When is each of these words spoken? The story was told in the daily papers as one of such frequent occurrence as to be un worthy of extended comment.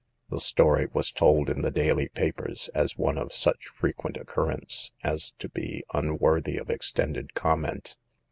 The 0.29 0.39
story 0.39 0.87
was 0.93 1.11
told 1.11 1.47
in 1.47 1.61
the 1.61 1.69
daily 1.69 2.09
papers 2.09 2.71
as 2.73 2.97
one 2.97 3.19
of 3.19 3.31
such 3.31 3.67
frequent 3.67 4.17
occurrence 4.17 4.93
as 5.03 5.33
to 5.37 5.47
be 5.47 5.83
un 5.93 6.17
worthy 6.17 6.57
of 6.57 6.71
extended 6.71 7.35
comment. 7.35 7.97